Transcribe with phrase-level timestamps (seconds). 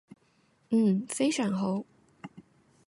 [0.71, 1.85] 嗯，非常好